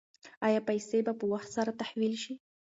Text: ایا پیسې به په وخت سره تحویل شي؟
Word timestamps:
ایا 0.47 0.61
پیسې 0.69 0.99
به 1.05 1.13
په 1.19 1.25
وخت 1.31 1.49
سره 1.57 1.77
تحویل 1.81 2.15
شي؟ 2.23 2.33